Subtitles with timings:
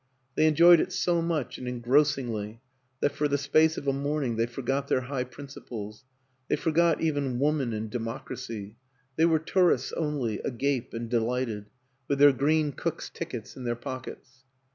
[0.33, 2.59] They enjoyed it so much and engrossingly
[3.01, 6.05] that for the space of a morning they forgot their high principles,
[6.47, 8.77] they forgot even Woman and Democ racy;
[9.15, 11.67] they were tourists only, agape and delighted,
[12.07, 14.43] with their green Cook's tickets in their pockets.